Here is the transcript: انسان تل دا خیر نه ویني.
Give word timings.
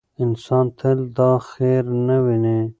انسان 0.23 0.65
تل 0.79 0.99
دا 1.17 1.31
خیر 1.49 1.83
نه 2.07 2.17
ویني. 2.23 2.57